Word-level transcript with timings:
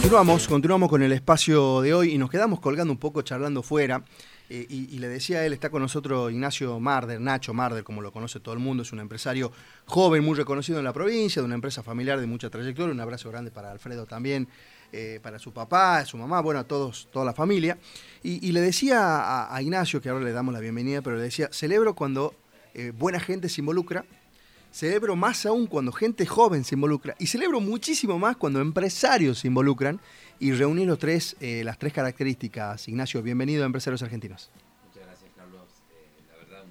Continuamos, 0.00 0.48
continuamos 0.48 0.88
con 0.88 1.02
el 1.02 1.12
espacio 1.12 1.82
de 1.82 1.92
hoy 1.92 2.14
y 2.14 2.18
nos 2.18 2.30
quedamos 2.30 2.60
colgando 2.60 2.90
un 2.90 2.98
poco 2.98 3.20
charlando 3.20 3.62
fuera. 3.62 4.02
Eh, 4.48 4.64
y, 4.70 4.98
le 4.98 5.08
decía 5.08 5.40
a 5.40 5.44
él, 5.46 5.52
está 5.52 5.68
con 5.68 5.82
nosotros 5.82 6.32
Ignacio 6.32 6.80
Marder, 6.80 7.20
Nacho 7.20 7.52
Marder, 7.52 7.84
como 7.84 8.00
lo 8.00 8.10
conoce 8.10 8.40
todo 8.40 8.54
el 8.54 8.60
mundo, 8.60 8.82
es 8.82 8.92
un 8.92 9.00
empresario 9.00 9.52
joven, 9.84 10.24
muy 10.24 10.36
reconocido 10.36 10.78
en 10.78 10.86
la 10.86 10.94
provincia, 10.94 11.42
de 11.42 11.46
una 11.46 11.54
empresa 11.54 11.82
familiar 11.82 12.18
de 12.18 12.26
mucha 12.26 12.48
trayectoria. 12.48 12.94
Un 12.94 13.00
abrazo 13.00 13.30
grande 13.30 13.50
para 13.50 13.70
Alfredo 13.70 14.06
también, 14.06 14.48
eh, 14.90 15.20
para 15.22 15.38
su 15.38 15.52
papá, 15.52 16.02
su 16.06 16.16
mamá, 16.16 16.40
bueno, 16.40 16.60
a 16.60 16.64
todos, 16.64 17.08
toda 17.12 17.26
la 17.26 17.34
familia. 17.34 17.76
Y, 18.22 18.52
le 18.52 18.62
decía 18.62 19.54
a, 19.54 19.62
Ignacio, 19.62 20.00
que 20.00 20.08
ahora 20.08 20.24
le 20.24 20.32
damos 20.32 20.54
la 20.54 20.60
bienvenida, 20.60 21.02
pero 21.02 21.16
le 21.16 21.22
decía, 21.22 21.50
celebro 21.52 21.94
cuando 21.94 22.34
eh, 22.72 22.90
buena 22.96 23.20
gente 23.20 23.50
se 23.50 23.60
involucra 23.60 24.06
Celebro 24.72 25.16
más 25.16 25.46
aún 25.46 25.66
cuando 25.66 25.90
gente 25.90 26.24
joven 26.26 26.62
se 26.62 26.76
involucra 26.76 27.16
y 27.18 27.26
celebro 27.26 27.60
muchísimo 27.60 28.20
más 28.20 28.36
cuando 28.36 28.60
empresarios 28.60 29.40
se 29.40 29.48
involucran 29.48 30.00
y 30.38 30.52
reunir 30.52 30.86
los 30.86 30.98
tres, 30.98 31.36
eh, 31.40 31.64
las 31.64 31.76
tres 31.76 31.92
características. 31.92 32.86
Ignacio, 32.86 33.20
bienvenido 33.20 33.64
a 33.64 33.66
Empresarios 33.66 34.00
Argentinos. 34.02 34.48
Muchas 34.86 35.06
gracias, 35.08 35.30
Carlos. 35.36 35.66
Eh, 35.90 36.22
la 36.30 36.36
verdad, 36.36 36.64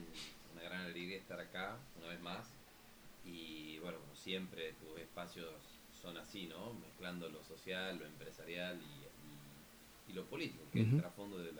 una 0.53 0.63
gran 0.63 0.81
alegría 0.83 1.17
estar 1.17 1.41
acá 1.41 1.75
una 1.97 2.07
vez 2.07 2.21
más. 2.21 2.47
Y 3.25 3.79
bueno, 3.79 3.99
como 3.99 4.15
siempre, 4.15 4.73
tus 4.79 4.97
espacios 4.97 5.49
son 6.01 6.17
así, 6.17 6.47
¿no? 6.47 6.73
Mezclando 6.75 7.27
lo 7.27 7.43
social, 7.43 7.99
lo 7.99 8.05
empresarial 8.05 8.79
y, 10.07 10.13
lo 10.13 10.25
político, 10.25 10.63
que 10.73 10.81
es 10.81 10.87
el 10.87 11.01
trasfondo 11.01 11.37
de 11.37 11.51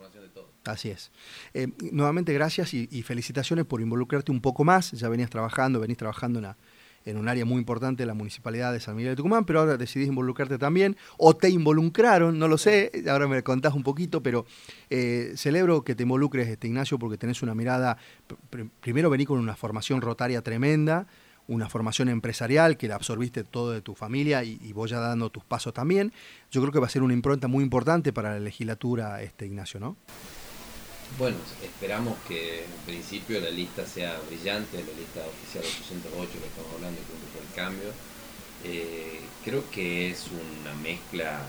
la 0.00 0.08
de 0.08 0.28
todo. 0.28 0.50
Así 0.64 0.90
es. 0.90 1.10
Eh, 1.52 1.68
nuevamente 1.92 2.32
gracias 2.32 2.74
y, 2.74 3.02
felicitaciones 3.02 3.64
por 3.64 3.80
involucrarte 3.80 4.32
un 4.32 4.40
poco 4.40 4.64
más. 4.64 4.92
Ya 4.92 5.08
venías 5.08 5.30
trabajando, 5.30 5.80
venís 5.80 5.96
trabajando 5.96 6.38
en, 6.38 6.46
en 7.04 7.16
un 7.16 7.28
área 7.28 7.44
muy 7.44 7.58
importante 7.58 8.02
de 8.02 8.06
la 8.06 8.14
Municipalidad 8.14 8.72
de 8.72 8.80
San 8.80 8.96
Miguel 8.96 9.12
de 9.12 9.16
Tucumán, 9.16 9.44
pero 9.44 9.60
ahora 9.60 9.76
decidís 9.76 10.08
involucrarte 10.08 10.58
también, 10.58 10.96
o 11.18 11.36
te 11.36 11.50
involucraron, 11.50 12.38
no 12.38 12.48
lo 12.48 12.58
sé, 12.58 12.90
ahora 13.08 13.28
me 13.28 13.42
contás 13.42 13.74
un 13.74 13.82
poquito, 13.82 14.22
pero 14.22 14.46
eh, 14.90 15.32
celebro 15.36 15.84
que 15.84 15.94
te 15.94 16.04
involucres, 16.04 16.48
este, 16.48 16.66
Ignacio, 16.66 16.98
porque 16.98 17.18
tenés 17.18 17.42
una 17.42 17.54
mirada, 17.54 17.98
primero 18.80 19.10
vení 19.10 19.26
con 19.26 19.38
una 19.38 19.56
formación 19.56 20.00
rotaria 20.00 20.42
tremenda, 20.42 21.06
una 21.46 21.68
formación 21.68 22.08
empresarial 22.08 22.76
que 22.76 22.88
la 22.88 22.94
absorbiste 22.94 23.44
todo 23.44 23.72
de 23.72 23.82
tu 23.82 23.94
familia 23.94 24.44
y, 24.44 24.58
y, 24.62 24.74
ya 24.88 24.98
dando 24.98 25.30
tus 25.30 25.44
pasos 25.44 25.74
también. 25.74 26.12
Yo 26.50 26.60
creo 26.60 26.72
que 26.72 26.78
va 26.78 26.86
a 26.86 26.90
ser 26.90 27.02
una 27.02 27.14
impronta 27.14 27.48
muy 27.48 27.62
importante 27.62 28.12
para 28.12 28.30
la 28.32 28.40
legislatura, 28.40 29.22
este 29.22 29.46
Ignacio, 29.46 29.80
¿no? 29.80 29.96
Bueno, 31.18 31.36
esperamos 31.62 32.16
que 32.26 32.64
en 32.64 32.70
principio 32.86 33.40
la 33.40 33.50
lista 33.50 33.86
sea 33.86 34.18
brillante, 34.26 34.78
la 34.78 34.98
lista 34.98 35.20
oficial 35.26 35.62
808 35.62 36.30
que 36.32 36.46
estamos 36.46 36.72
hablando 36.74 37.00
junto 37.08 37.38
con 37.38 37.46
el 37.46 37.54
cambio. 37.54 37.90
Eh, 38.64 39.20
creo 39.44 39.70
que 39.70 40.10
es 40.10 40.26
una 40.28 40.74
mezcla 40.82 41.40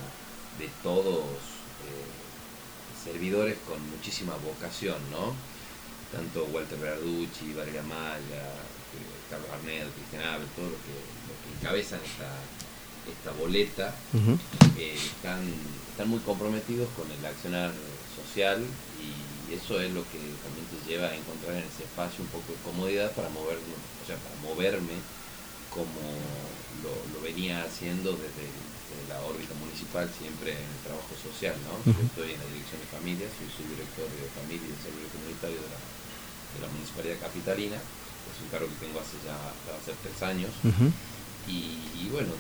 de 0.59 0.69
todos 0.83 1.23
eh, 1.23 3.03
servidores 3.03 3.57
con 3.67 3.79
muchísima 3.89 4.35
vocación, 4.35 4.97
¿no? 5.09 5.33
Tanto 6.11 6.45
Walter 6.53 6.77
Verducci, 6.77 7.53
Valeria 7.53 7.81
Carlos 9.29 9.49
Arnett, 9.51 9.89
Cristian 9.93 10.23
Abel, 10.23 10.47
todos 10.55 10.71
los 10.71 10.81
que, 10.85 10.93
encabezan 11.59 11.99
esta, 12.03 12.29
esta 13.09 13.31
boleta, 13.39 13.95
eh, 14.77 14.93
están, 14.93 15.41
están 15.89 16.09
muy 16.09 16.19
comprometidos 16.19 16.89
con 16.93 17.09
el 17.09 17.25
accionar 17.25 17.71
social 18.15 18.61
y, 19.01 19.35
eso 19.45 19.79
es 19.79 19.93
lo 19.93 20.01
que 20.09 20.17
también 20.41 20.65
te 20.73 20.89
lleva 20.89 21.05
a 21.05 21.15
encontrar 21.15 21.53
en 21.53 21.69
ese 21.69 21.85
espacio 21.85 22.25
un 22.25 22.33
poco 22.33 22.49
de 22.49 22.57
comodidad 22.65 23.13
para 23.13 23.29
movernos, 23.29 23.77
o 24.01 24.05
sea, 24.05 24.17
para 24.17 24.33
moverme 24.41 24.97
como 25.69 26.01
lo, 26.81 27.21
venía 27.21 27.61
haciendo 27.61 28.17
desde, 28.17 28.49
la 29.05 29.21
órbita 29.21 29.53
municipal 29.61 30.09
siempre 30.09 30.49
en 30.49 30.65
el 30.65 30.81
trabajo 30.81 31.13
social, 31.13 31.53
¿no? 31.61 31.77
Yo 31.85 31.93
estoy 31.93 32.33
en 32.33 32.41
la 32.41 32.49
dirección 32.49 32.81
de 32.81 32.89
familias, 32.89 33.29
soy 33.37 33.45
subdirector 33.53 34.09
de 34.09 34.25
familia 34.33 34.65
y 34.65 35.13
comunitario 35.13 35.61
de 35.61 35.69
la, 35.69 35.77
de 35.77 36.59
la 36.65 36.69
Municipalidad 36.73 37.21
Capitalina 37.21 37.77
es 38.31 38.41
un 38.41 38.49
cargo 38.49 38.67
que 38.67 38.85
tengo 38.85 38.99
hace 38.99 39.17
ya, 39.25 39.35
va 39.35 39.77
a 39.77 39.85
ser 39.85 39.95
tres 40.01 40.21
años. 40.23 40.51
y, 41.47 42.09
bueno, 42.09 42.33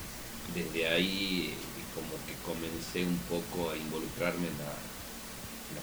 desde 0.53 0.87
ahí 0.87 1.53
como 1.93 2.11
que 2.27 2.35
comencé 2.43 3.05
un 3.05 3.17
poco 3.29 3.71
a 3.71 3.77
involucrarme 3.77 4.47
en 4.47 4.57
la, 4.59 4.73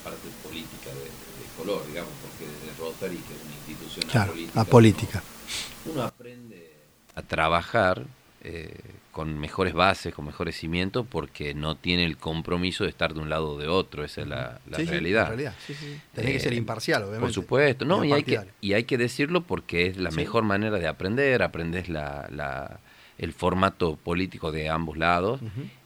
parte 0.04 0.28
política 0.42 0.90
de, 0.90 1.10
color, 1.56 1.86
digamos, 1.86 2.10
porque 2.22 2.50
desde 2.50 2.76
Rotary, 2.78 3.16
que 3.16 3.34
es 3.34 3.42
una 3.44 3.54
institución 3.54 4.26
política, 4.26 4.64
política. 4.64 5.22
uno 5.84 6.02
aprende 6.02 6.72
a 7.14 7.22
trabajar 7.22 8.04
eh, 8.44 8.74
con 9.12 9.38
mejores 9.38 9.72
bases, 9.72 10.12
con 10.12 10.24
mejores 10.24 10.56
cimientos, 10.56 11.06
porque 11.08 11.54
no 11.54 11.76
tiene 11.76 12.04
el 12.04 12.16
compromiso 12.16 12.82
de 12.82 12.90
estar 12.90 13.14
de 13.14 13.20
un 13.20 13.28
lado 13.28 13.50
o 13.50 13.58
de 13.58 13.68
otro, 13.68 14.04
esa 14.04 14.22
es 14.22 14.26
la, 14.26 14.60
realidad. 14.66 15.28
realidad. 15.28 15.54
que 16.14 16.40
ser 16.40 16.52
eh, 16.52 16.56
imparcial, 16.56 17.02
obviamente. 17.02 17.26
Por 17.26 17.32
supuesto, 17.32 17.84
no, 17.84 18.04
y 18.04 18.12
hay, 18.12 18.24
que, 18.24 18.40
y 18.60 18.72
hay 18.72 18.82
que 18.82 18.98
decirlo 18.98 19.42
porque 19.42 19.86
es 19.86 19.96
la 19.96 20.10
mejor 20.10 20.42
manera 20.42 20.78
de 20.78 20.88
aprender, 20.88 21.42
aprendes 21.42 21.88
la, 21.88 22.80
el 23.18 23.32
formato 23.32 23.94
político 23.96 24.50
de 24.50 24.68
ambos 24.68 24.96
lados 24.96 25.40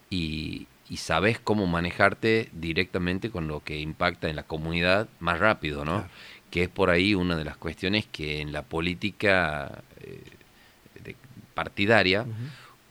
y, 0.09 0.67
y 0.89 0.97
sabes 0.99 1.39
cómo 1.39 1.67
manejarte 1.67 2.49
directamente 2.53 3.31
con 3.31 3.49
lo 3.49 3.63
que 3.63 3.79
impacta 3.81 4.29
en 4.29 4.37
la 4.37 4.45
comunidad 4.45 5.09
más 5.21 5.41
rápido, 5.41 5.85
¿no? 5.85 6.07
Que 6.51 6.63
es 6.63 6.69
por 6.69 6.91
ahí 6.91 7.15
una 7.15 7.37
de 7.37 7.45
las 7.45 7.57
cuestiones 7.57 8.07
que 8.07 8.41
en 8.41 8.53
la 8.53 8.63
política 8.63 9.83
eh, 10.01 10.23
partidaria 11.57 12.27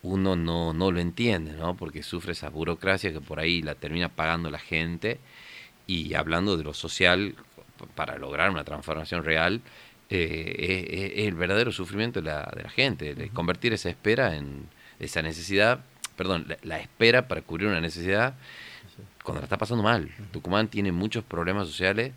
uno 0.02 0.36
no, 0.36 0.74
no 0.74 0.92
lo 0.92 1.00
entiende, 1.00 1.54
¿no? 1.54 1.76
Porque 1.76 2.04
sufre 2.04 2.34
esa 2.34 2.50
burocracia 2.50 3.14
que 3.14 3.22
por 3.22 3.40
ahí 3.40 3.62
la 3.62 3.76
termina 3.76 4.10
pagando 4.10 4.52
la 4.52 4.60
gente 4.60 5.20
y 5.88 6.14
hablando 6.14 6.58
de 6.58 6.64
lo 6.64 6.74
social, 6.74 7.36
para 7.96 8.18
lograr 8.18 8.52
una 8.52 8.64
transformación 8.64 9.24
real, 9.24 9.62
eh, 10.10 11.12
es, 11.18 11.28
el 11.28 11.34
verdadero 11.34 11.72
sufrimiento 11.72 12.22
de 12.22 12.28
la, 12.30 12.52
de 12.56 12.64
la 12.64 12.70
gente, 12.70 13.16
de 13.16 13.30
convertir 13.30 13.74
esa 13.74 13.90
espera 13.90 14.36
en 14.36 14.68
esa 15.00 15.22
necesidad, 15.22 15.84
perdón, 16.16 16.46
la, 16.62 16.80
espera 16.80 17.28
para 17.28 17.42
cubrir 17.42 17.68
una 17.68 17.82
necesidad 17.82 18.36
cuando 19.24 19.42
la 19.42 19.46
está 19.46 19.58
pasando 19.58 19.84
mal. 19.84 20.12
Tucumán 20.32 20.68
tiene 20.68 20.92
muchos 20.92 21.24
problemas 21.24 21.68
sociales 21.68 22.14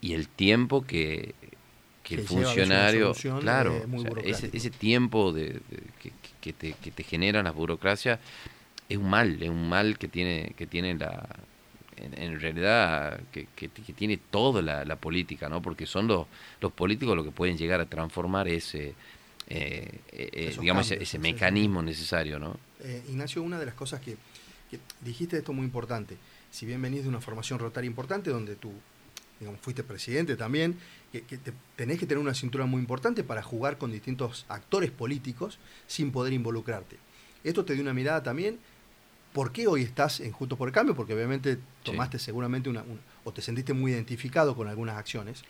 y 0.00 0.12
el 0.12 0.28
tiempo 0.28 0.84
que, 0.86 1.34
que, 2.14 2.22
el 2.22 2.26
funcionario, 2.26 3.12
claro, 3.40 3.82
ese, 4.24 4.50
ese, 4.52 4.70
tiempo 4.70 5.32
de, 5.32 5.60
que, 6.00 6.12
que 6.40 6.52
te, 6.52 6.72
que 6.74 6.90
te 6.90 7.02
generan 7.02 7.44
las 7.44 7.54
burocracias 7.54 8.18
es 8.88 8.96
un 8.98 9.08
mal, 9.08 9.42
es 9.42 9.48
un 9.48 9.68
mal 9.68 9.98
que 9.98 10.08
tiene, 10.08 10.54
que 10.56 10.66
tiene 10.66 10.94
la, 10.94 11.26
en, 11.96 12.40
realidad, 12.40 13.20
que, 13.30 13.46
que, 13.54 13.68
tiene 13.68 14.16
toda 14.16 14.62
la, 14.62 14.96
política, 14.96 15.48
¿no? 15.48 15.62
Porque 15.62 15.86
son 15.86 16.06
los, 16.06 16.26
los 16.60 16.72
políticos 16.72 17.16
los 17.16 17.24
que 17.24 17.32
pueden 17.32 17.56
llegar 17.56 17.80
a 17.80 17.86
transformar 17.86 18.48
ese, 18.48 18.94
eh, 19.48 20.00
eh, 20.12 20.30
eh, 20.32 20.56
digamos, 20.60 20.90
ese, 20.90 21.18
mecanismo 21.18 21.82
necesario, 21.82 22.38
¿no? 22.38 22.56
Ignacio, 23.08 23.42
una 23.42 23.58
de 23.58 23.66
las 23.66 23.74
cosas 23.74 24.00
que, 24.00 24.16
dijiste 25.00 25.36
esto 25.38 25.52
muy 25.52 25.64
importante, 25.64 26.16
si 26.50 26.66
bien 26.66 26.82
venís 26.82 27.02
de 27.02 27.08
una 27.08 27.20
formación 27.20 27.58
rotaria 27.58 27.86
importante, 27.86 28.30
donde 28.30 28.56
tú 28.56 28.72
digamos, 29.42 29.60
fuiste 29.60 29.82
presidente 29.82 30.36
también, 30.36 30.78
que, 31.10 31.22
tenés 31.76 31.98
que 31.98 32.06
tener 32.06 32.22
una 32.22 32.32
cintura 32.32 32.64
muy 32.64 32.80
importante 32.80 33.24
para 33.24 33.42
jugar 33.42 33.76
con 33.76 33.90
distintos 33.90 34.46
actores 34.48 34.92
políticos 34.92 35.58
sin 35.88 36.12
poder 36.12 36.32
involucrarte. 36.32 36.96
Esto 37.42 37.64
te 37.64 37.72
dio 37.74 37.82
una 37.82 37.92
mirada 37.92 38.22
también, 38.22 38.60
¿por 39.32 39.50
qué 39.50 39.66
hoy 39.66 39.82
estás 39.82 40.20
en 40.20 40.30
Juntos 40.30 40.56
por 40.56 40.68
el 40.68 40.74
Cambio? 40.74 40.94
Porque 40.94 41.12
obviamente 41.12 41.58
tomaste 41.82 42.20
seguramente 42.20 42.70
una, 42.70 42.84
o 43.24 43.32
te 43.32 43.42
sentiste 43.42 43.72
muy 43.72 43.90
identificado 43.90 44.54
con 44.54 44.68
algunas 44.68 44.96
acciones. 44.96 45.42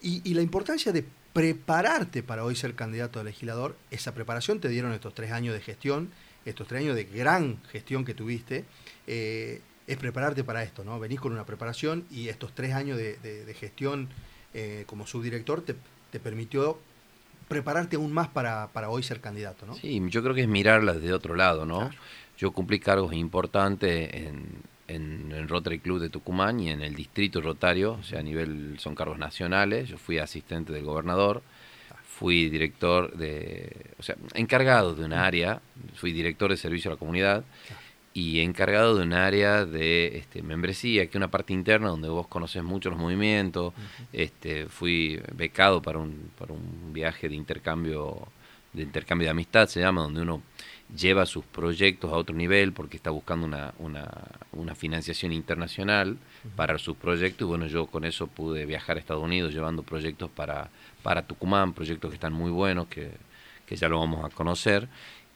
Y, 0.00 0.32
la 0.32 0.42
importancia 0.42 0.92
de 0.92 1.04
prepararte 1.32 2.22
para 2.22 2.44
hoy 2.44 2.54
ser 2.54 2.76
candidato 2.76 3.18
a 3.18 3.24
legislador, 3.24 3.76
esa 3.90 4.14
preparación 4.14 4.60
te 4.60 4.68
dieron 4.68 4.92
estos 4.92 5.12
tres 5.12 5.32
años 5.32 5.54
de 5.54 5.60
gestión, 5.60 6.12
estos 6.44 6.68
tres 6.68 6.82
años 6.82 6.94
de 6.94 7.02
gran 7.02 7.60
gestión 7.72 8.04
que 8.04 8.14
tuviste, 8.14 8.64
eh, 9.08 9.60
es 9.88 9.96
prepararte 9.96 10.44
para 10.44 10.62
esto, 10.62 10.84
¿no? 10.84 11.00
Venís 11.00 11.18
con 11.18 11.32
una 11.32 11.44
preparación 11.44 12.04
y 12.10 12.28
estos 12.28 12.54
tres 12.54 12.74
años 12.74 12.96
de 12.96 13.56
gestión 13.58 14.08
eh, 14.54 14.84
como 14.86 15.06
subdirector 15.06 15.60
te, 15.60 15.74
te, 16.10 16.18
permitió 16.18 16.78
prepararte 17.48 17.96
aún 17.96 18.12
más 18.12 18.28
para, 18.28 18.68
para, 18.68 18.88
hoy 18.88 19.02
ser 19.02 19.20
candidato, 19.20 19.66
¿no? 19.66 19.74
Sí, 19.74 20.00
yo 20.08 20.22
creo 20.22 20.34
que 20.34 20.40
es 20.42 20.48
mirarla 20.48 20.94
desde 20.94 21.12
otro 21.12 21.34
lado, 21.34 21.66
¿no? 21.66 21.90
Yo 22.38 22.52
cumplí 22.52 22.80
cargos 22.80 23.12
importantes 23.12 24.12
en, 24.14 24.46
en 24.86 25.32
el 25.32 25.48
Rotary 25.48 25.80
Club 25.80 26.00
de 26.00 26.08
Tucumán 26.08 26.60
y 26.60 26.70
en 26.70 26.80
el 26.80 26.94
distrito 26.94 27.42
rotario, 27.42 27.98
o 28.00 28.02
sea, 28.02 28.20
a 28.20 28.22
nivel 28.22 28.76
son 28.78 28.94
cargos 28.94 29.18
nacionales. 29.18 29.90
Yo 29.90 29.98
fui 29.98 30.18
asistente 30.18 30.72
del 30.72 30.84
gobernador, 30.84 31.42
fui 32.02 32.48
director 32.48 33.14
de, 33.18 33.92
o 33.98 34.02
sea, 34.02 34.16
encargado 34.32 34.94
de 34.94 35.04
una 35.04 35.26
área, 35.26 35.60
fui 35.94 36.12
director 36.12 36.50
de 36.50 36.56
servicio 36.56 36.90
a 36.90 36.94
la 36.94 36.98
comunidad 36.98 37.44
y 38.18 38.40
encargado 38.40 38.96
de 38.96 39.04
un 39.04 39.12
área 39.12 39.64
de 39.64 40.18
este, 40.18 40.42
membresía, 40.42 41.04
que 41.04 41.10
es 41.10 41.14
una 41.14 41.30
parte 41.30 41.52
interna 41.52 41.88
donde 41.88 42.08
vos 42.08 42.26
conoces 42.26 42.64
mucho 42.64 42.90
los 42.90 42.98
movimientos. 42.98 43.72
este, 44.12 44.66
fui 44.66 45.20
becado 45.36 45.80
para 45.80 46.00
un, 46.00 46.32
para 46.36 46.52
un 46.52 46.92
viaje 46.92 47.28
de 47.28 47.36
intercambio, 47.36 48.26
de 48.72 48.82
intercambio 48.82 49.26
de 49.26 49.30
amistad, 49.30 49.68
se 49.68 49.78
llama, 49.80 50.02
donde 50.02 50.22
uno 50.22 50.42
lleva 50.96 51.26
sus 51.26 51.44
proyectos 51.44 52.10
a 52.12 52.16
otro 52.16 52.34
nivel 52.34 52.72
porque 52.72 52.96
está 52.96 53.10
buscando 53.10 53.46
una, 53.46 53.72
una, 53.78 54.08
una 54.50 54.74
financiación 54.74 55.32
internacional 55.32 56.16
para 56.56 56.76
sus 56.78 56.96
proyectos. 56.96 57.42
Y 57.42 57.48
bueno, 57.48 57.68
yo 57.68 57.86
con 57.86 58.04
eso 58.04 58.26
pude 58.26 58.66
viajar 58.66 58.96
a 58.96 59.00
Estados 59.00 59.22
Unidos 59.22 59.54
llevando 59.54 59.84
proyectos 59.84 60.28
para, 60.28 60.70
para 61.04 61.22
Tucumán, 61.22 61.72
proyectos 61.72 62.10
que 62.10 62.16
están 62.16 62.32
muy 62.32 62.50
buenos, 62.50 62.88
que, 62.88 63.12
que 63.64 63.76
ya 63.76 63.88
lo 63.88 64.00
vamos 64.00 64.24
a 64.24 64.34
conocer 64.34 64.88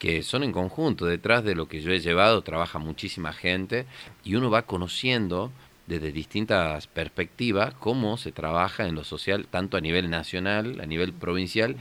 que 0.02 0.24
son 0.24 0.42
en 0.42 0.50
conjunto. 0.50 1.06
Detrás 1.06 1.44
de 1.44 1.54
lo 1.54 1.68
que 1.68 1.80
yo 1.80 1.92
he 1.92 2.00
llevado 2.00 2.42
trabaja 2.42 2.80
muchísima 2.80 3.32
gente 3.32 3.86
y 4.24 4.34
uno 4.34 4.50
va 4.50 4.62
conociendo 4.62 5.52
desde 5.86 6.10
distintas 6.10 6.88
perspectivas 6.88 7.72
cómo 7.74 8.16
se 8.16 8.32
trabaja 8.32 8.88
en 8.88 8.96
lo 8.96 9.04
social, 9.04 9.46
tanto 9.48 9.76
a 9.76 9.80
nivel 9.80 10.10
nacional, 10.10 10.80
a 10.80 10.86
nivel 10.86 11.12
provincial 11.12 11.76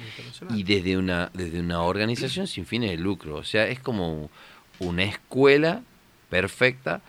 y 0.51 0.61
desde 0.61 0.97
una, 0.97 1.31
desde 1.33 1.61
una 1.61 1.81
organización 1.81 2.45
sin 2.45 2.67
fines 2.67 2.91
de 2.91 2.97
lucro. 2.97 3.37
O 3.37 3.43
sea, 3.43 3.67
es 3.67 3.79
como 3.79 4.29
una 4.77 5.03
escuela 5.03 5.81
perfecta 6.29 7.01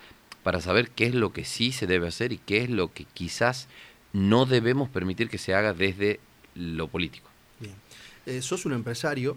para 0.43 0.63
saber 0.63 0.93
qué 0.93 1.09
es 1.09 1.15
lo 1.15 1.35
que 1.35 1.45
sí 1.45 1.73
se 1.73 1.87
debe 1.87 2.09
hacer 2.09 2.33
y 2.33 2.39
qué 2.39 2.63
es 2.63 2.71
lo 2.71 2.91
que 2.91 3.05
quizás 3.05 3.69
no 4.15 4.47
debemos 4.47 4.89
permitir 4.89 5.29
que 5.29 5.37
se 5.37 5.53
haga 5.53 5.75
desde 5.75 6.21
lo 6.55 6.89
político. 6.89 7.29
Bien. 7.61 7.75
Eh, 8.25 8.41
sos 8.41 8.65
un 8.65 8.73
empresario 8.73 9.37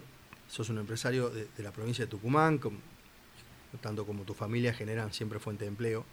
sos 0.56 0.70
un 0.70 0.78
empresario 0.78 1.28
de, 1.28 1.62
la 1.62 1.70
provincia 1.70 2.06
de 2.06 2.10
Tucumán, 2.10 2.58
tanto 3.82 4.06
como 4.06 4.22
tu 4.22 4.32
familia 4.32 4.72
generan 4.72 5.12
siempre 5.12 5.38
fuente 5.38 5.64
de 5.64 5.68
empleo. 5.68 6.06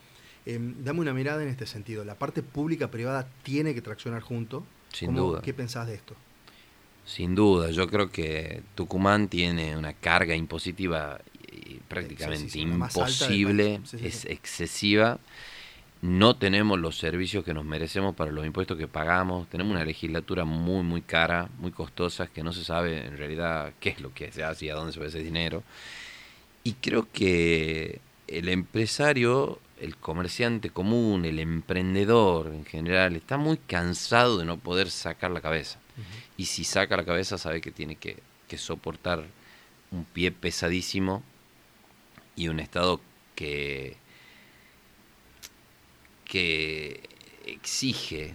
Em, 0.46 0.84
dame 0.84 1.00
una 1.00 1.14
mirada 1.14 1.42
en 1.42 1.48
este 1.48 1.66
sentido. 1.66 2.04
¿La 2.04 2.16
parte 2.16 2.44
pública 2.44 2.92
privada 2.92 3.26
tiene 3.44 3.74
que 3.74 3.82
traccionar 3.82 4.22
junto? 4.22 4.66
Sin 4.92 5.16
duda. 5.16 5.42
¿Qué 5.42 5.54
pensás 5.54 5.88
de 5.88 5.96
esto? 5.96 6.16
Sin 7.06 7.36
duda, 7.36 7.72
yo 7.72 7.88
creo 7.88 8.12
que 8.12 8.64
Tucumán 8.76 9.30
tiene 9.30 9.78
una 9.78 9.94
carga 9.94 10.36
impositiva 10.36 11.22
prácticamente 11.88 12.60
imposible, 12.60 13.82
es 14.02 14.26
excesiva 14.26 15.20
no 16.04 16.36
tenemos 16.36 16.78
los 16.78 16.98
servicios 16.98 17.46
que 17.46 17.54
nos 17.54 17.64
merecemos 17.64 18.14
para 18.14 18.30
los 18.30 18.46
impuestos 18.46 18.78
que 18.78 18.90
pagamos, 18.90 19.48
tenemos 19.48 19.72
una 19.72 19.86
legislatura 19.86 20.44
muy, 20.44 20.84
muy 20.84 21.02
cara, 21.02 21.50
muy 21.60 21.72
costosa, 21.72 22.28
que 22.28 22.44
no 22.44 22.52
se 22.52 22.66
sabe 22.66 23.06
en 23.06 23.18
realidad 23.18 23.72
qué 23.80 23.92
es 23.92 24.02
lo 24.02 24.14
que 24.14 24.30
se 24.30 24.44
hace 24.44 24.66
y 24.66 24.70
a 24.70 24.76
dónde 24.76 24.92
se 24.92 25.00
va 25.00 25.06
ese 25.06 25.24
dinero. 25.24 25.64
Y 26.66 26.74
creo 26.74 27.08
que 27.14 28.02
el 28.28 28.50
empresario, 28.50 29.60
el 29.80 29.96
comerciante 29.96 30.72
común, 30.72 31.24
el 31.24 31.40
emprendedor 31.40 32.48
en 32.48 32.66
general, 32.66 33.16
está 33.16 33.38
muy 33.38 33.56
cansado 33.56 34.38
de 34.38 34.44
no 34.44 34.58
poder 34.58 34.92
sacar 34.92 35.32
la 35.32 35.40
cabeza. 35.40 35.80
Y 36.36 36.48
si 36.48 36.66
saca 36.66 36.98
la 36.98 37.06
cabeza 37.06 37.38
sabe 37.38 37.62
que 37.62 37.72
tiene 37.72 37.96
que, 37.96 38.18
que 38.50 38.58
soportar 38.58 39.24
un 39.90 40.04
pie 40.04 40.34
pesadísimo 40.34 41.24
y 42.36 42.50
un 42.50 42.60
Estado 42.60 43.00
que 43.36 44.03
que 46.34 47.00
exige 47.46 48.34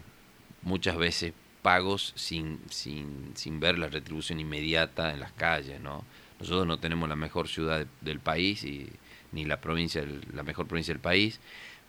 muchas 0.62 0.96
veces 0.96 1.32
pagos 1.62 2.12
sin, 2.14 2.60
sin, 2.70 3.32
sin, 3.34 3.58
ver 3.58 3.76
la 3.76 3.88
retribución 3.88 4.38
inmediata 4.38 5.12
en 5.12 5.18
las 5.18 5.32
calles, 5.32 5.80
¿no? 5.80 6.04
Nosotros 6.38 6.64
no 6.64 6.78
tenemos 6.78 7.08
la 7.08 7.16
mejor 7.16 7.48
ciudad 7.48 7.84
del 8.00 8.20
país 8.20 8.62
y 8.62 8.88
ni 9.32 9.44
la 9.44 9.60
provincia 9.60 10.04
la 10.32 10.44
mejor 10.44 10.68
provincia 10.68 10.94
del 10.94 11.00
país, 11.00 11.40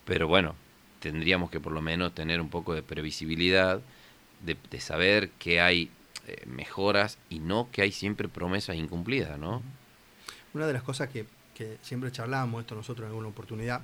pero 0.03 0.27
bueno, 0.27 0.55
tendríamos 0.99 1.51
que 1.51 1.59
por 1.59 1.73
lo 1.73 1.81
menos 1.83 2.15
tener 2.15 2.41
un 2.41 2.49
poco 2.49 2.73
de 2.73 2.81
previsibilidad, 2.81 3.79
de, 4.43 4.79
saber 4.79 5.29
que 5.37 5.61
hay 5.61 5.91
eh, 6.25 6.43
mejoras 6.47 7.19
y 7.29 7.37
no 7.37 7.69
que 7.71 7.83
hay 7.83 7.91
siempre 7.91 8.27
promesas 8.29 8.77
incumplidas, 8.77 9.37
¿no? 9.37 9.61
Una 10.55 10.65
de 10.65 10.73
las 10.73 10.81
cosas 10.81 11.09
que, 11.09 11.27
que 11.53 11.77
siempre 11.83 12.11
charlamos 12.11 12.61
esto 12.61 12.73
nosotros 12.73 13.05
en 13.05 13.09
alguna 13.11 13.27
oportunidad 13.27 13.83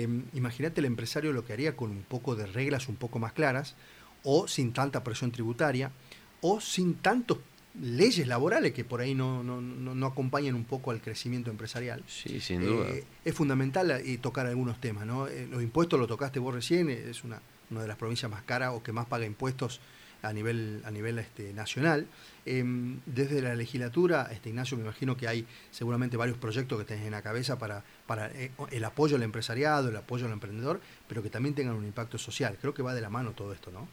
Em, 0.00 0.24
imagínate 0.32 0.80
el 0.80 0.86
empresario 0.86 1.32
lo 1.32 1.44
que 1.44 1.52
haría 1.52 1.76
con 1.76 1.90
un 1.90 2.02
poco 2.02 2.34
de 2.34 2.46
reglas 2.46 2.88
un 2.88 2.96
poco 2.96 3.18
más 3.18 3.32
claras, 3.32 3.74
o 4.22 4.48
sin 4.48 4.72
tanta 4.72 5.04
presión 5.04 5.30
tributaria, 5.30 5.92
o 6.40 6.60
sin 6.60 6.94
tantas 6.94 7.36
leyes 7.80 8.26
laborales 8.26 8.72
que 8.72 8.84
por 8.84 9.00
ahí 9.00 9.14
no, 9.14 9.44
no, 9.44 9.60
no, 9.60 10.06
acompañan 10.06 10.54
un 10.54 10.64
poco 10.64 10.90
al 10.90 11.00
crecimiento 11.00 11.50
empresarial. 11.50 12.02
Sí, 12.06 12.40
sin 12.40 12.64
duda. 12.64 12.88
Eh, 12.88 13.04
es 13.24 13.34
fundamental 13.34 13.90
eh, 13.90 14.18
tocar 14.18 14.46
algunos 14.46 14.80
temas. 14.80 15.06
¿no? 15.06 15.28
Eh, 15.28 15.46
los 15.50 15.62
impuestos 15.62 16.00
lo 16.00 16.06
tocaste 16.06 16.38
vos 16.38 16.54
recién, 16.54 16.88
es 16.88 17.22
una, 17.22 17.40
una 17.70 17.82
de 17.82 17.88
las 17.88 17.96
provincias 17.96 18.30
más 18.30 18.42
caras 18.42 18.72
o 18.74 18.82
que 18.82 18.92
más 18.92 19.06
paga 19.06 19.26
impuestos 19.26 19.80
a 20.22 20.32
nivel, 20.32 20.82
a 20.84 20.90
nivel 20.90 21.18
este, 21.18 21.52
nacional. 21.52 22.06
Em, 22.46 23.00
desde 23.06 23.42
la 23.42 23.54
legislatura, 23.54 24.28
este, 24.32 24.48
Ignacio, 24.48 24.76
me 24.76 24.84
imagino 24.84 25.16
que 25.16 25.28
hay 25.28 25.46
seguramente 25.70 26.16
varios 26.16 26.38
proyectos 26.38 26.78
que 26.78 26.84
tenés 26.84 27.04
en 27.04 27.12
la 27.12 27.22
cabeza 27.22 27.58
para, 27.58 27.84
para 28.06 28.28
eh, 28.28 28.50
el 28.70 28.84
apoyo 28.84 29.16
al 29.16 29.22
empresariado, 29.22 29.88
el 29.88 29.96
apoyo 29.96 30.26
al 30.26 30.32
emprendedor, 30.32 30.80
pero 31.08 31.22
que 31.22 31.30
también 31.30 31.54
tengan 31.54 31.74
un 31.74 31.84
impacto 31.84 32.18
social. 32.18 32.56
Creo 32.60 32.74
que 32.74 32.82
va 32.82 32.94
de 32.94 33.00
la 33.00 33.10
mano 33.10 33.32
todo 33.32 33.52
esto, 33.52 33.70
¿no? 33.70 33.88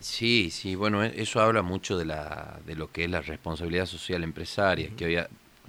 Sí, 0.00 0.50
sí, 0.50 0.74
bueno, 0.74 1.04
e, 1.04 1.22
eso 1.22 1.40
habla 1.40 1.62
mucho 1.62 1.96
de, 1.96 2.04
la, 2.04 2.58
de 2.66 2.74
lo 2.74 2.90
que 2.90 3.04
es 3.04 3.10
la 3.10 3.20
responsabilidad 3.20 3.86
social 3.86 4.24
empresaria, 4.24 4.90
que 4.96 5.04
hoy, 5.04 5.18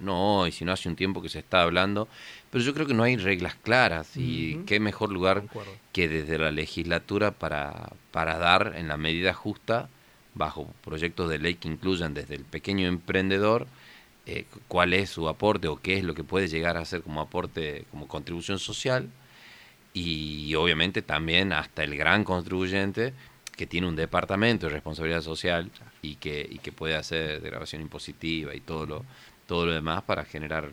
no 0.00 0.40
hoy, 0.40 0.52
sino 0.52 0.72
hace 0.72 0.88
un 0.88 0.96
tiempo 0.96 1.22
que 1.22 1.28
se 1.28 1.38
está 1.38 1.62
hablando, 1.62 2.08
pero 2.50 2.64
yo 2.64 2.74
creo 2.74 2.86
que 2.86 2.94
no 2.94 3.04
hay 3.04 3.16
reglas 3.16 3.54
claras 3.54 4.16
y 4.16 4.56
qué 4.66 4.80
mejor 4.80 5.10
lugar 5.12 5.44
que 5.92 6.08
desde 6.08 6.38
la 6.38 6.50
legislatura 6.50 7.30
para, 7.30 7.92
para 8.10 8.38
dar 8.38 8.74
en 8.76 8.88
la 8.88 8.96
medida 8.96 9.32
justa 9.32 9.88
bajo 10.34 10.72
proyectos 10.82 11.30
de 11.30 11.38
ley 11.38 11.54
que 11.54 11.68
incluyan 11.68 12.14
desde 12.14 12.34
el 12.34 12.44
pequeño 12.44 12.86
emprendedor 12.86 13.66
eh, 14.26 14.46
cuál 14.68 14.94
es 14.94 15.10
su 15.10 15.28
aporte 15.28 15.68
o 15.68 15.76
qué 15.76 15.98
es 15.98 16.04
lo 16.04 16.14
que 16.14 16.24
puede 16.24 16.48
llegar 16.48 16.76
a 16.76 16.84
ser 16.84 17.02
como 17.02 17.20
aporte, 17.20 17.84
como 17.90 18.08
contribución 18.08 18.58
social, 18.58 19.10
y 19.92 20.54
obviamente 20.56 21.02
también 21.02 21.52
hasta 21.52 21.84
el 21.84 21.96
gran 21.96 22.24
contribuyente 22.24 23.12
que 23.56 23.66
tiene 23.66 23.86
un 23.86 23.96
departamento 23.96 24.66
de 24.66 24.72
responsabilidad 24.72 25.22
social 25.22 25.70
y 26.02 26.16
que, 26.16 26.46
y 26.50 26.58
que 26.58 26.72
puede 26.72 26.96
hacer 26.96 27.40
grabación 27.40 27.82
impositiva 27.82 28.54
y 28.54 28.60
todo 28.60 28.86
lo, 28.86 29.04
todo 29.46 29.66
lo 29.66 29.72
demás 29.72 30.02
para 30.02 30.24
generar 30.24 30.72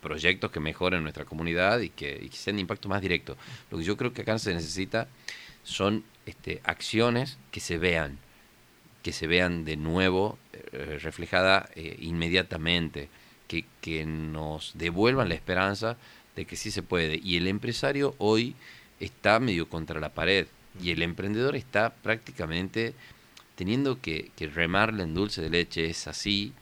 proyectos 0.00 0.50
que 0.50 0.60
mejoren 0.60 1.02
nuestra 1.02 1.24
comunidad 1.24 1.80
y 1.80 1.88
que, 1.88 2.20
y 2.22 2.28
que 2.28 2.36
sean 2.36 2.56
de 2.56 2.62
impacto 2.62 2.88
más 2.88 3.02
directo. 3.02 3.36
Lo 3.70 3.78
que 3.78 3.84
yo 3.84 3.96
creo 3.96 4.12
que 4.12 4.22
acá 4.22 4.38
se 4.38 4.54
necesita 4.54 5.08
son 5.64 6.04
este, 6.26 6.60
acciones 6.64 7.38
que 7.50 7.60
se 7.60 7.78
vean, 7.78 8.18
que 9.04 9.12
se 9.12 9.26
vean 9.26 9.66
de 9.66 9.76
nuevo 9.76 10.38
eh, 10.72 10.98
reflejada 11.00 11.68
eh, 11.76 11.96
inmediatamente, 12.00 13.10
que, 13.46 13.66
que 13.82 14.06
nos 14.06 14.72
devuelvan 14.74 15.28
la 15.28 15.34
esperanza 15.34 15.98
de 16.34 16.46
que 16.46 16.56
sí 16.56 16.70
se 16.70 16.82
puede. 16.82 17.20
Y 17.22 17.36
el 17.36 17.46
empresario 17.46 18.14
hoy 18.16 18.56
está 19.00 19.38
medio 19.40 19.68
contra 19.68 20.00
la 20.00 20.08
pared 20.08 20.46
y 20.82 20.90
el 20.90 21.02
emprendedor 21.02 21.54
está 21.54 21.90
prácticamente 21.90 22.94
teniendo 23.56 24.00
que, 24.00 24.30
que 24.36 24.48
remarle 24.48 25.02
en 25.02 25.14
dulce 25.14 25.42
de 25.42 25.50
leche, 25.50 25.84
es 25.84 26.08
así 26.08 26.54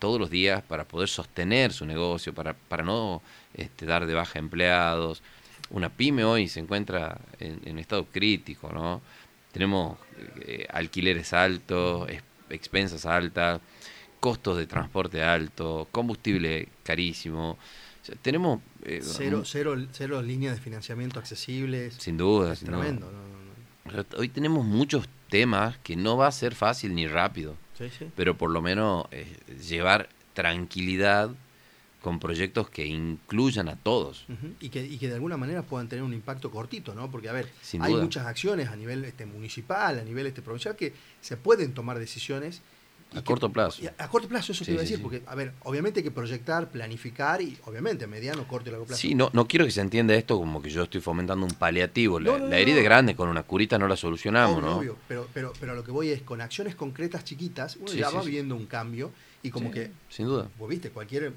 todos 0.00 0.18
los 0.18 0.30
días 0.30 0.64
para 0.64 0.84
poder 0.84 1.08
sostener 1.08 1.72
su 1.72 1.86
negocio, 1.86 2.34
para, 2.34 2.54
para 2.54 2.82
no 2.82 3.22
este, 3.54 3.86
dar 3.86 4.04
de 4.06 4.14
baja 4.14 4.40
empleados. 4.40 5.22
Una 5.70 5.90
pyme 5.90 6.24
hoy 6.24 6.48
se 6.48 6.58
encuentra 6.58 7.18
en, 7.38 7.60
en 7.64 7.78
estado 7.78 8.04
crítico, 8.06 8.72
¿no? 8.72 9.00
Tenemos 9.54 9.96
eh, 10.40 10.66
alquileres 10.68 11.32
altos, 11.32 12.10
expensas 12.50 13.06
altas, 13.06 13.60
costos 14.18 14.58
de 14.58 14.66
transporte 14.66 15.22
altos, 15.22 15.86
combustible 15.92 16.68
carísimo. 16.82 17.56
tenemos... 18.20 18.60
Eh, 18.82 18.98
cero, 19.00 19.42
cero, 19.44 19.76
cero, 19.92 20.20
líneas 20.20 20.56
de 20.56 20.60
financiamiento 20.60 21.20
accesibles. 21.20 21.94
Sin 21.94 22.16
duda. 22.16 22.56
tremendo. 22.56 23.08
Hoy 24.16 24.28
tenemos 24.28 24.64
muchos 24.66 25.08
temas 25.30 25.78
que 25.78 25.94
no 25.94 26.16
va 26.16 26.26
a 26.26 26.32
ser 26.32 26.56
fácil 26.56 26.92
ni 26.94 27.06
rápido, 27.06 27.56
pero 28.16 28.36
por 28.36 28.50
lo 28.50 28.60
menos 28.60 29.06
eh, 29.12 29.36
llevar 29.68 30.08
tranquilidad 30.32 31.30
con 32.04 32.20
proyectos 32.20 32.68
que 32.68 32.84
incluyan 32.84 33.66
a 33.70 33.76
todos. 33.76 34.26
y, 34.60 34.68
que, 34.68 34.84
y 34.84 34.98
que 34.98 35.08
de 35.08 35.14
alguna 35.14 35.38
manera 35.38 35.62
puedan 35.62 35.88
tener 35.88 36.04
un 36.04 36.12
impacto 36.12 36.50
cortito, 36.50 36.94
¿no? 36.94 37.10
Porque, 37.10 37.30
a 37.30 37.32
ver, 37.32 37.48
hay 37.80 37.94
muchas 37.94 38.26
acciones 38.26 38.68
a 38.68 38.76
nivel 38.76 39.06
este, 39.06 39.24
municipal, 39.24 39.98
a 39.98 40.04
nivel 40.04 40.26
este, 40.26 40.42
provincial, 40.42 40.76
que 40.76 40.92
se 41.22 41.38
pueden 41.38 41.72
tomar 41.72 41.98
decisiones. 41.98 42.60
a 43.14 43.24
corto 43.24 43.48
plazo. 43.48 43.80
A, 43.96 44.08
corto 44.08 44.28
plazo, 44.28 44.52
eso 44.52 44.66
te 44.66 44.72
iba 44.72 44.80
a 44.80 44.82
decir, 44.82 45.00
porque, 45.00 45.22
a 45.24 45.34
ver, 45.34 45.54
obviamente 45.62 46.00
hay 46.00 46.04
que 46.04 46.10
proyectar, 46.10 46.70
planificar 46.70 47.40
y, 47.40 47.56
obviamente, 47.64 48.04
a 48.04 48.06
mediano, 48.06 48.46
corto 48.46 48.68
y 48.68 48.72
largo 48.72 48.84
plazo. 48.84 49.00
Sí, 49.00 49.14
no, 49.14 49.30
no 49.32 49.48
quiero 49.48 49.64
que 49.64 49.70
se 49.70 49.80
entienda 49.80 50.14
esto 50.14 50.36
como 50.36 50.60
que 50.60 50.68
yo 50.68 50.82
estoy 50.82 51.00
fomentando 51.00 51.46
un 51.46 51.52
paliativo. 51.52 52.20
La, 52.20 52.58
herida 52.58 52.76
es 52.76 52.84
grande, 52.84 53.16
con 53.16 53.30
una 53.30 53.44
curita 53.44 53.78
no 53.78 53.88
la 53.88 53.96
solucionamos, 53.96 54.60
¿no? 54.60 54.76
Obvio, 54.76 54.98
pero, 55.08 55.26
pero, 55.32 55.54
pero 55.58 55.72
a 55.72 55.74
lo 55.74 55.82
que 55.82 55.90
voy 55.90 56.10
es, 56.10 56.20
con 56.20 56.42
acciones 56.42 56.74
concretas 56.74 57.24
chiquitas, 57.24 57.76
uno 57.76 57.90
ya 57.94 58.10
va 58.10 58.22
viendo 58.22 58.54
un 58.54 58.66
cambio 58.66 59.10
y 59.42 59.48
como 59.48 59.70
que... 59.70 59.90
Sin 60.10 60.26
duda. 60.26 60.50
Vos 60.58 60.68
viste, 60.68 60.90
cualquier 60.90 61.32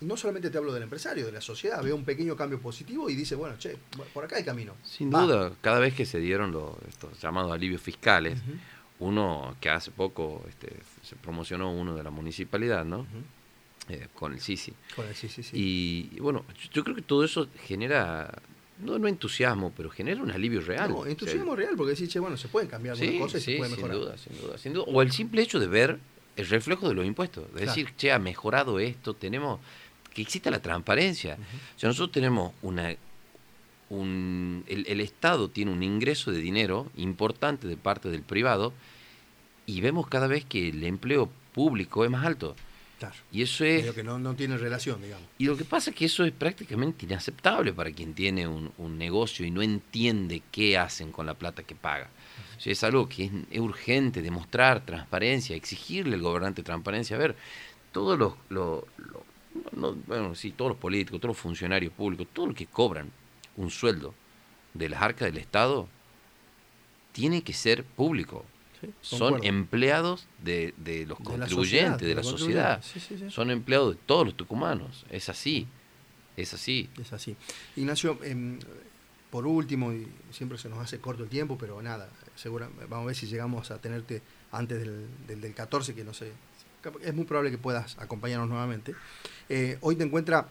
no 0.00 0.16
solamente 0.16 0.50
te 0.50 0.58
hablo 0.58 0.72
del 0.72 0.82
empresario, 0.82 1.26
de 1.26 1.32
la 1.32 1.40
sociedad, 1.40 1.82
veo 1.82 1.96
un 1.96 2.04
pequeño 2.04 2.36
cambio 2.36 2.60
positivo 2.60 3.08
y 3.10 3.14
dice, 3.14 3.34
bueno, 3.34 3.56
che, 3.58 3.76
por 4.12 4.24
acá 4.24 4.36
hay 4.36 4.44
camino. 4.44 4.74
Sin 4.82 5.10
duda, 5.10 5.52
cada 5.60 5.78
vez 5.78 5.94
que 5.94 6.06
se 6.06 6.18
dieron 6.18 6.52
los, 6.52 6.74
estos 6.88 7.20
llamados 7.20 7.52
alivios 7.52 7.80
fiscales, 7.80 8.40
uno 8.98 9.56
que 9.60 9.70
hace 9.70 9.90
poco 9.90 10.44
este, 10.48 10.76
se 11.02 11.16
promocionó 11.16 11.72
uno 11.72 11.94
de 11.94 12.02
la 12.02 12.10
municipalidad, 12.10 12.84
¿no? 12.84 13.06
eh, 13.88 14.08
con 14.14 14.32
el 14.32 14.40
Sisi. 14.40 14.72
Con 14.94 15.06
el 15.06 15.14
Sisi, 15.14 15.42
sí. 15.42 15.56
Y, 16.14 16.20
bueno, 16.20 16.44
yo, 16.72 16.84
creo 16.84 16.96
que 16.96 17.02
todo 17.02 17.24
eso 17.24 17.48
genera, 17.64 18.32
no, 18.80 18.98
no 18.98 19.08
entusiasmo, 19.08 19.72
pero 19.76 19.90
genera 19.90 20.22
un 20.22 20.30
alivio 20.30 20.60
real. 20.60 20.90
No, 20.90 21.06
entusiasmo 21.06 21.54
real, 21.54 21.74
porque 21.76 21.92
decís, 21.92 22.08
che, 22.08 22.18
bueno, 22.18 22.36
se 22.36 22.48
pueden 22.48 22.68
cambiar 22.68 22.96
algunas 22.96 23.20
cosas 23.20 23.42
y 23.42 23.52
se 23.52 23.56
puede 23.58 23.70
mejorar. 23.70 23.96
Sin 23.96 24.00
duda, 24.00 24.18
sin 24.18 24.40
duda, 24.40 24.58
sin 24.58 24.72
duda. 24.72 24.84
O 24.88 25.02
el 25.02 25.12
simple 25.12 25.42
hecho 25.42 25.60
de 25.60 25.66
ver 25.66 25.98
el 26.36 26.48
reflejo 26.48 26.88
de 26.88 26.94
los 26.94 27.06
impuestos. 27.06 27.52
De 27.54 27.66
decir, 27.66 27.94
che, 27.96 28.12
ha 28.12 28.18
mejorado 28.18 28.78
esto, 28.78 29.14
tenemos 29.14 29.60
que 30.12 30.22
exista 30.22 30.50
la 30.50 30.60
transparencia. 30.60 31.38
O 31.76 31.78
sea, 31.78 31.88
nosotros 31.88 32.12
tenemos 32.12 32.52
una... 32.62 32.94
Un, 33.90 34.64
el, 34.66 34.86
el 34.88 35.00
Estado 35.00 35.50
tiene 35.50 35.70
un 35.70 35.82
ingreso 35.82 36.32
de 36.32 36.38
dinero 36.38 36.90
importante 36.96 37.68
de 37.68 37.76
parte 37.76 38.08
del 38.08 38.22
privado 38.22 38.72
y 39.66 39.80
vemos 39.82 40.08
cada 40.08 40.26
vez 40.26 40.44
que 40.44 40.70
el 40.70 40.82
empleo 40.84 41.30
público 41.52 42.04
es 42.04 42.10
más 42.10 42.24
alto. 42.24 42.56
Y 43.32 43.42
eso 43.42 43.64
es... 43.64 43.90
que 43.92 44.02
no, 44.02 44.34
tiene 44.34 44.56
relación, 44.56 45.02
digamos. 45.02 45.26
Y 45.38 45.46
lo 45.46 45.56
que 45.56 45.64
pasa 45.64 45.90
es 45.90 45.96
que 45.96 46.06
eso 46.06 46.24
es 46.24 46.32
prácticamente 46.32 47.04
inaceptable 47.04 47.72
para 47.72 47.90
quien 47.90 48.14
tiene 48.14 48.46
un, 48.46 48.98
negocio 48.98 49.44
y 49.44 49.50
no 49.50 49.62
entiende 49.62 50.42
qué 50.52 50.78
hacen 50.78 51.10
con 51.10 51.26
la 51.26 51.34
plata 51.34 51.62
que 51.62 51.74
paga. 51.74 52.08
Es 52.64 52.84
algo 52.84 53.08
que 53.08 53.30
es, 53.50 53.60
urgente 53.60 54.22
demostrar 54.22 54.84
transparencia, 54.84 55.56
exigirle 55.56 56.16
al 56.16 56.22
gobernante 56.22 56.62
transparencia. 56.62 57.16
A 57.16 57.18
ver, 57.18 57.36
todos 57.92 58.18
los, 58.18 58.34
bueno, 60.06 60.34
sí, 60.34 60.52
todos 60.52 60.70
los 60.70 60.78
políticos, 60.78 61.20
todos 61.20 61.36
los 61.36 61.42
funcionarios 61.42 61.92
públicos, 61.92 62.26
todos 62.32 62.48
los 62.48 62.56
que 62.56 62.66
cobran 62.66 63.10
un 63.56 63.70
sueldo 63.70 64.14
de 64.72 64.88
las 64.88 65.02
arcas 65.02 65.26
del 65.26 65.38
Estado, 65.38 65.88
tiene 67.12 67.42
que 67.42 67.52
ser 67.52 67.84
público 67.84 68.44
son 69.00 69.44
empleados 69.44 70.26
de, 70.42 70.72
los 71.06 71.18
contribuyentes, 71.18 72.06
de 72.06 72.14
la 72.14 72.22
sociedad. 72.22 72.82
son 73.28 73.50
empleados 73.50 73.96
de 73.96 74.00
todos 74.06 74.26
los 74.26 74.36
tucumanos. 74.36 75.04
Es 75.10 75.28
así. 75.28 75.66
Es 76.36 76.52
así. 76.54 76.88
Es 77.00 77.12
así. 77.12 77.36
Ignacio, 77.76 78.18
em, 78.24 78.58
por 79.34 79.48
último, 79.48 79.92
y 79.92 80.06
siempre 80.30 80.58
se 80.58 80.68
nos 80.68 80.78
hace 80.78 81.00
corto 81.00 81.24
el 81.24 81.28
tiempo, 81.28 81.58
pero 81.58 81.82
nada, 81.82 82.08
seguro, 82.36 82.70
vamos 82.88 83.02
a 83.02 83.06
ver 83.06 83.16
si 83.16 83.26
llegamos 83.26 83.72
a 83.72 83.80
tenerte 83.80 84.22
antes 84.52 84.78
del, 84.78 85.08
del, 85.26 85.52
14, 85.52 85.92
que 85.92 86.04
no 86.04 86.14
sé, 86.14 86.30
es 87.02 87.14
muy 87.14 87.24
probable 87.24 87.50
que 87.50 87.58
puedas 87.58 87.98
acompañarnos 87.98 88.48
nuevamente. 88.48 88.94
Eh, 89.48 89.76
hoy 89.80 89.96
te 89.96 90.04
encuentra, 90.04 90.50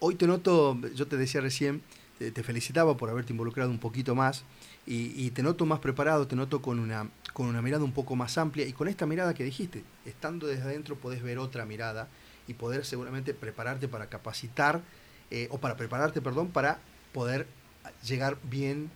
hoy 0.00 0.14
te 0.16 0.26
noto, 0.26 0.78
yo 0.94 1.06
te 1.06 1.16
decía 1.16 1.40
recién, 1.40 1.80
te 2.18 2.42
felicitaba 2.42 2.98
por 2.98 3.08
haberte 3.08 3.32
involucrado 3.32 3.70
un 3.70 3.78
poquito 3.78 4.14
más 4.14 4.44
y, 4.84 5.30
te 5.30 5.42
noto 5.42 5.64
más 5.64 5.78
preparado, 5.78 6.26
te 6.26 6.36
noto 6.36 6.60
con 6.60 6.80
una, 6.80 7.08
con 7.32 7.46
una 7.46 7.62
mirada 7.62 7.82
un 7.82 7.92
poco 7.92 8.14
más 8.14 8.36
amplia 8.36 8.66
y 8.66 8.74
con 8.74 8.88
esta 8.88 9.06
mirada 9.06 9.32
que 9.32 9.42
dijiste, 9.42 9.84
estando 10.04 10.46
desde 10.46 10.64
adentro 10.64 10.96
podés 10.96 11.22
ver 11.22 11.38
otra 11.38 11.64
mirada 11.64 12.08
y 12.46 12.52
poder 12.52 12.84
seguramente 12.84 13.32
prepararte 13.32 13.88
para 13.88 14.10
capacitar 14.10 14.82
eh, 15.30 15.48
o 15.50 15.56
para 15.56 15.78
prepararte, 15.78 16.20
perdón, 16.20 16.48
para 16.48 16.78
poder 17.14 17.46
llegar 18.08 18.38
bien 18.44 18.90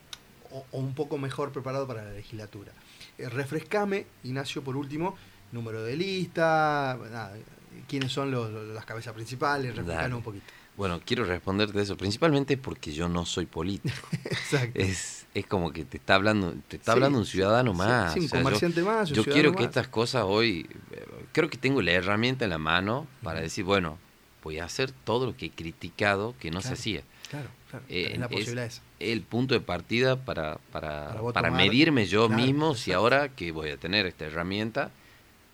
o, 0.50 0.64
un 0.72 0.94
poco 0.94 1.18
mejor 1.18 1.52
preparado 1.52 1.86
para 1.86 2.04
la 2.04 2.12
legislatura. 2.12 2.72
Eh, 3.18 3.28
refrescame, 3.28 4.06
Ignacio, 4.24 4.62
por 4.62 4.76
último, 4.76 5.16
número 5.52 5.82
de 5.82 5.96
lista, 5.96 6.98
quiénes 7.88 8.12
son 8.12 8.74
las 8.74 8.84
cabezas 8.84 9.14
principales, 9.14 9.76
refrescame 9.76 10.14
un 10.14 10.22
poquito. 10.22 10.46
Bueno, 10.76 11.00
quiero 11.04 11.24
responderte 11.24 11.80
eso, 11.82 11.96
principalmente 11.96 12.56
porque 12.56 12.92
yo 12.92 13.08
no 13.08 13.26
soy 13.26 13.44
político. 13.44 13.94
Exacto. 14.24 14.80
Es, 14.80 15.26
es 15.34 15.46
como 15.46 15.70
que 15.70 15.84
te 15.84 15.98
está 15.98 16.14
hablando, 16.14 16.54
te 16.68 16.76
está 16.76 16.92
hablando 16.92 17.18
un 17.18 17.26
ciudadano 17.26 17.74
más. 17.74 18.14
Sí, 18.14 18.20
un 18.20 18.28
comerciante 18.28 18.80
yo, 18.80 18.86
más. 18.86 19.10
yo 19.10 19.24
quiero 19.24 19.54
que 19.54 19.64
estas 19.64 19.88
cosas 19.88 20.24
hoy, 20.26 20.66
creo 21.32 21.50
que 21.50 21.58
tengo 21.58 21.82
la 21.82 21.92
herramienta 21.92 22.44
en 22.44 22.50
la 22.50 22.58
mano 22.58 23.06
para 23.22 23.40
decir, 23.40 23.64
bueno, 23.64 23.98
voy 24.42 24.58
a 24.58 24.64
hacer 24.64 24.90
todo 24.90 25.26
lo 25.26 25.36
que 25.36 25.46
he 25.46 25.50
criticado 25.50 26.34
que 26.38 26.50
no 26.50 26.60
se 26.60 26.74
hacía. 26.74 27.02
Claro, 27.30 27.48
claro. 27.70 27.84
Eh, 27.88 28.16
la 28.18 28.28
posibilidad 28.28 28.66
es 28.66 28.82
el 28.98 29.22
punto 29.22 29.54
de 29.54 29.60
partida 29.60 30.24
para, 30.24 30.58
para, 30.70 31.20
para, 31.32 31.50
medirme 31.50 32.06
yo 32.06 32.28
mismo 32.28 32.74
si 32.74 32.92
ahora 32.92 33.30
que 33.30 33.52
voy 33.52 33.70
a 33.70 33.76
tener 33.76 34.06
esta 34.06 34.26
herramienta, 34.26 34.90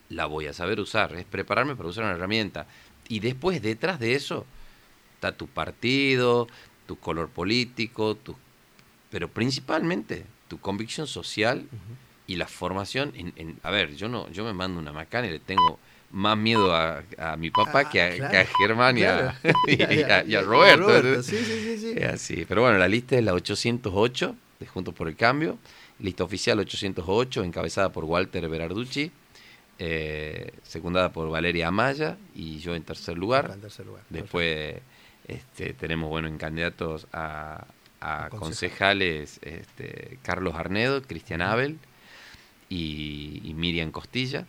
la 0.09 0.27
voy 0.27 0.47
a 0.47 0.53
saber 0.53 0.81
usar. 0.81 1.15
Es 1.15 1.25
prepararme 1.25 1.77
para 1.77 1.89
usar 1.89 2.05
una 2.05 2.15
herramienta. 2.15 2.67
Y 3.09 3.21
después, 3.21 3.63
detrás 3.63 3.99
de 3.99 4.15
eso, 4.15 4.47
está 5.15 5.33
tu 5.33 5.47
partido, 5.47 6.49
tu 6.87 6.97
color 6.99 7.29
político, 7.29 8.15
tu, 8.15 8.37
pero 9.11 9.29
principalmente 9.29 10.25
tu 10.49 10.59
convicción 10.59 11.07
social 11.07 11.69
y 12.27 12.37
la 12.37 12.47
formación. 12.47 13.13
En, 13.15 13.59
a 13.63 13.71
ver, 13.71 13.97
yo 13.97 14.09
no 14.09 14.31
yo 14.31 14.45
me 14.45 14.53
mando 14.53 14.81
una 14.81 14.93
macana 14.93 15.27
y 15.27 15.31
le 15.31 15.39
tengo 15.39 15.79
más 16.11 16.37
miedo 16.39 16.75
a, 16.75 17.03
mi 17.37 17.51
papá 17.51 17.81
ah, 17.81 17.89
que, 17.91 18.01
a, 18.01 18.47
Germán 18.59 18.97
y, 18.99 19.03
a, 19.05 19.35
Roberto. 20.43 21.23
Sí, 21.23 21.37
sí, 21.37 21.79
sí, 21.79 22.03
así. 22.03 22.45
Pero 22.49 22.63
bueno, 22.63 22.79
la 22.79 22.89
lista 22.89 23.17
es 23.17 23.25
la 23.25 23.35
808 23.35 24.35
de 24.61 24.67
Juntos 24.67 24.95
por 24.95 25.09
el 25.09 25.17
Cambio. 25.17 25.59
Lista 26.01 26.25
oficial 26.25 26.59
808, 26.61 27.43
encabezada 27.45 27.91
por 27.91 28.05
Walter 28.05 28.49
Berarducci. 28.49 29.11
Eh, 29.81 30.55
secundada 30.65 31.13
por 31.13 31.31
Valeria 31.31 31.69
Amaya 31.69 32.17
y 32.35 32.59
yo 32.59 32.75
en 32.75 32.83
tercer 32.83 33.17
lugar. 33.17 33.51
En 33.55 33.61
tercer 33.61 33.87
lugar. 33.87 34.03
Después 34.09 34.77
este, 35.29 35.73
tenemos 35.75 36.09
bueno 36.09 36.27
en 36.27 36.37
candidatos 36.37 37.07
a, 37.13 37.67
concejales 38.31 39.39
este, 39.43 40.19
Carlos 40.23 40.55
Arnedo, 40.55 41.03
Cristian 41.03 41.43
Abel 41.43 41.79
y, 42.69 43.53
Miriam 43.57 43.91
Costilla. 43.91 44.47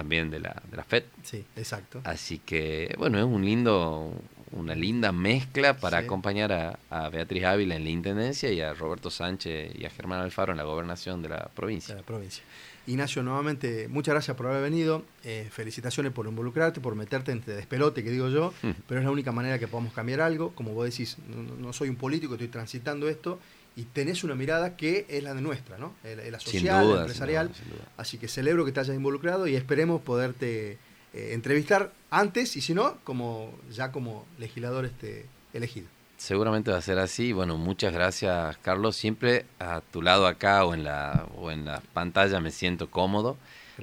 También 0.00 0.30
de 0.30 0.40
la, 0.40 0.62
de 0.70 0.78
la 0.78 0.82
FED. 0.82 1.04
Sí, 1.22 1.44
exacto. 1.56 2.00
Así 2.04 2.38
que, 2.38 2.94
bueno, 2.96 3.18
es 3.18 3.24
un 3.24 3.44
lindo, 3.44 4.14
una 4.52 4.74
linda 4.74 5.12
mezcla 5.12 5.76
para 5.76 5.98
acompañar 5.98 6.52
a, 6.52 6.78
a, 6.88 7.10
Beatriz 7.10 7.44
Ávila 7.44 7.76
en 7.76 7.84
la 7.84 7.90
Intendencia 7.90 8.50
y 8.50 8.62
a 8.62 8.72
Roberto 8.72 9.10
Sánchez 9.10 9.78
y 9.78 9.84
a 9.84 9.90
Germán 9.90 10.20
Alfaro 10.20 10.52
en 10.52 10.56
la 10.56 10.64
gobernación 10.64 11.20
de 11.20 11.28
la 11.28 11.50
provincia. 11.54 11.94
De 11.94 12.00
la 12.00 12.06
provincia. 12.06 12.42
Ignacio, 12.86 13.22
nuevamente, 13.22 13.88
muchas 13.88 14.14
gracias 14.14 14.38
por 14.38 14.46
haber 14.46 14.62
venido. 14.62 15.04
Eh, 15.22 15.48
felicitaciones 15.52 16.12
por 16.12 16.26
involucrarte, 16.26 16.80
por 16.80 16.94
meterte 16.94 17.30
entre 17.30 17.52
despelote, 17.54 18.02
que 18.02 18.10
digo 18.10 18.30
yo, 18.30 18.54
mm. 18.62 18.70
pero 18.88 19.00
es 19.00 19.04
la 19.04 19.10
única 19.10 19.32
manera 19.32 19.58
que 19.58 19.68
podamos 19.68 19.92
cambiar 19.92 20.22
algo. 20.22 20.52
Como 20.54 20.72
vos 20.72 20.86
decís, 20.86 21.18
no, 21.58 21.74
soy 21.74 21.90
un 21.90 21.96
político, 21.96 22.34
estoy 22.34 22.48
transitando 22.48 23.06
esto 23.10 23.38
y 23.76 23.84
tenés 23.84 24.24
una 24.24 24.34
mirada 24.34 24.76
que 24.76 25.06
es 25.08 25.22
la 25.22 25.34
de 25.34 25.40
nuestra, 25.40 25.78
¿no? 25.78 25.94
La, 26.02 26.40
social, 26.40 26.94
la 26.94 27.00
empresarial. 27.00 27.50
Así 27.96 28.18
que 28.18 28.28
celebro 28.28 28.64
que 28.64 28.72
te 28.72 28.80
hayas 28.80 28.96
involucrado 28.96 29.46
y 29.46 29.56
esperemos 29.56 30.02
poderte 30.02 30.78
eh, 31.12 31.30
entrevistar 31.32 31.92
antes 32.10 32.56
y 32.56 32.60
si 32.60 32.74
no, 32.74 32.98
como 33.04 33.54
ya 33.70 33.92
como 33.92 34.26
legislador 34.38 34.84
este, 34.84 35.26
elegido. 35.52 35.88
Seguramente 36.16 36.70
va 36.70 36.78
a 36.78 36.82
ser 36.82 36.98
así. 36.98 37.32
Bueno, 37.32 37.56
muchas 37.56 37.92
gracias, 37.94 38.58
Carlos. 38.58 38.96
Siempre 38.96 39.46
a 39.58 39.80
tu 39.80 40.02
lado 40.02 40.26
acá 40.26 40.64
o 40.64 40.74
en 40.74 40.84
la, 40.84 41.26
o 41.36 41.50
en 41.50 41.64
la 41.64 41.80
pantalla 41.94 42.40
me 42.40 42.50
siento 42.50 42.90
cómodo. 42.90 43.38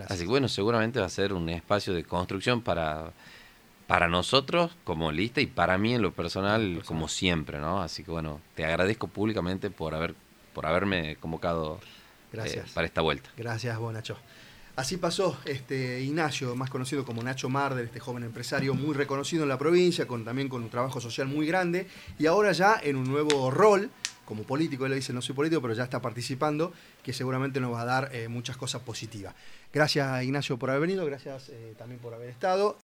Así 0.08 0.24
que 0.24 0.30
bueno, 0.30 0.48
seguramente 0.48 1.00
va 1.00 1.08
a 1.08 1.10
ser 1.10 1.34
un 1.34 1.50
espacio 1.50 1.94
de 1.96 2.04
construcción 2.04 2.62
para, 2.62 3.14
para 3.88 4.08
nosotros 4.08 4.76
como 4.84 5.12
lista 5.12 5.42
y 5.42 5.48
para 5.48 5.78
mí 5.78 5.96
en 5.96 6.02
lo 6.02 6.12
personal, 6.12 6.84
como 6.86 7.08
siempre, 7.08 7.60
¿no? 7.60 7.82
Así 7.82 8.04
que 8.04 8.12
bueno, 8.12 8.42
te 8.56 8.66
agradezco 8.66 9.08
públicamente 9.08 9.70
por 9.70 9.96
haber 9.96 10.14
por 10.54 10.66
haberme 10.66 11.18
convocado 11.18 11.80
eh, 12.34 12.64
para 12.74 12.88
esta 12.88 13.02
vuelta. 13.02 13.30
Gracias, 13.38 13.78
Bonacho. 13.78 14.18
Así 14.76 14.98
pasó 14.98 15.38
este 15.46 16.02
Ignacio, 16.02 16.56
más 16.56 16.72
conocido 16.72 17.06
como 17.06 17.22
Nacho 17.22 17.48
Marder, 17.48 17.86
este 17.86 18.00
joven 18.00 18.24
empresario 18.24 18.74
muy 18.74 18.96
reconocido 18.96 19.44
en 19.44 19.50
la 19.50 19.60
provincia, 19.60 20.08
con, 20.08 20.26
también 20.26 20.50
con 20.50 20.64
un 20.64 20.70
trabajo 20.70 21.00
social 21.00 21.28
muy 21.28 21.46
grande, 21.46 21.88
y 22.18 22.26
ahora 22.26 22.52
ya 22.52 22.80
en 22.84 22.96
un 22.96 23.06
nuevo 23.06 23.52
rol, 23.52 23.92
como 24.26 24.44
político, 24.44 24.86
él 24.86 24.92
le 24.92 24.98
dice 24.98 25.14
no 25.14 25.22
soy 25.22 25.36
político, 25.36 25.62
pero 25.62 25.74
ya 25.74 25.84
está 25.84 26.02
participando, 26.02 26.74
que 27.02 27.14
seguramente 27.14 27.60
nos 27.60 27.74
va 27.74 27.82
a 27.82 27.86
dar 27.86 28.10
eh, 28.14 28.28
muchas 28.28 28.58
cosas 28.58 28.82
positivas. 28.82 29.34
Gracias 29.72 30.24
Ignacio 30.24 30.58
por 30.58 30.70
haber 30.70 30.82
venido, 30.82 31.06
gracias 31.06 31.50
eh, 31.50 31.76
también 31.78 32.00
por 32.00 32.14
haber 32.14 32.30
estado. 32.30 32.76